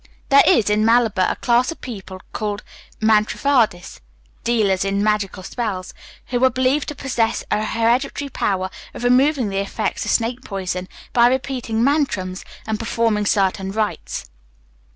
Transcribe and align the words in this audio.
There 0.29 0.41
is, 0.47 0.67
in 0.71 0.83
Malabar, 0.83 1.29
a 1.29 1.35
class 1.35 1.71
of 1.71 1.79
people 1.79 2.21
called 2.33 2.63
mantravadis 2.99 3.99
(dealers 4.43 4.83
in 4.83 5.03
magical 5.03 5.43
spells), 5.43 5.93
who 6.29 6.43
are 6.43 6.49
believed 6.49 6.87
to 6.87 6.95
possess 6.95 7.43
an 7.51 7.63
hereditary 7.63 8.29
power 8.29 8.71
of 8.95 9.03
removing 9.03 9.49
the 9.49 9.59
effects 9.59 10.03
of 10.03 10.09
snake 10.09 10.43
poison 10.43 10.89
by 11.13 11.27
repeating 11.27 11.83
mantrams, 11.83 12.43
and 12.65 12.79
performing 12.79 13.27
certain 13.27 13.71
rites. 13.71 14.27